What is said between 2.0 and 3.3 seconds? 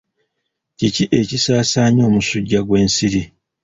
omusujja gw'ensiri?